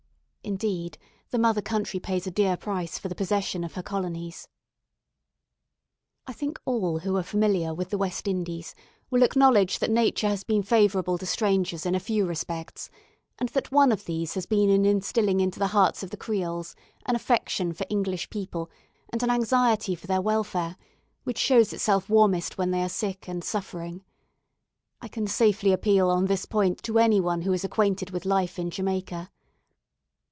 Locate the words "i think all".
6.25-6.99